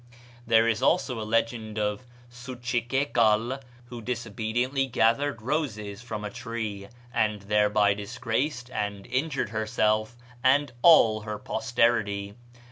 There 0.47 0.67
is 0.67 0.81
also 0.81 1.21
a 1.21 1.29
legend 1.29 1.77
of 1.77 2.07
Suchiquecal, 2.31 3.61
who 3.85 4.01
disobediently 4.01 4.87
gathered 4.87 5.43
roses 5.43 6.01
from 6.01 6.23
a 6.25 6.31
tree, 6.31 6.87
and 7.13 7.43
thereby 7.43 7.93
disgraced 7.93 8.71
and 8.71 9.05
injured 9.05 9.49
herself 9.49 10.17
and 10.43 10.71
all 10.81 11.21
her 11.21 11.37
posterity. 11.37 12.33